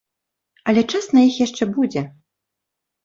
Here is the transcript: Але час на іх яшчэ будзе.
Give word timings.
Але 0.71 0.81
час 0.95 1.05
на 1.17 1.21
іх 1.29 1.37
яшчэ 1.45 1.63
будзе. 1.77 2.01